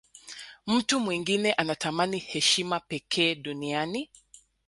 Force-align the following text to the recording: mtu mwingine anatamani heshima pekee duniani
mtu 0.67 0.99
mwingine 0.99 1.53
anatamani 1.53 2.19
heshima 2.19 2.79
pekee 2.79 3.35
duniani 3.35 4.09